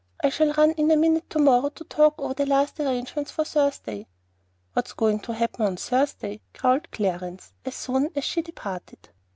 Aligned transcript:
I 0.23 0.29
shall 0.29 0.51
run 0.53 0.71
in 0.71 0.89
a 0.89 0.97
minute 0.97 1.29
to 1.29 1.37
morrow 1.37 1.69
to 1.69 1.83
talk 1.83 2.15
over 2.19 2.33
the 2.33 2.47
last 2.47 2.79
arrangements 2.79 3.29
for 3.29 3.45
Thursday." 3.45 4.07
"What's 4.73 4.93
going 4.93 5.19
to 5.19 5.33
happen 5.35 5.63
on 5.63 5.77
Thursday?" 5.77 6.41
growled 6.57 6.89
Clarence 6.89 7.53
as 7.65 7.75
soon 7.75 8.09
as 8.15 8.23
she 8.23 8.39
had 8.39 8.45
departed. 8.45 9.09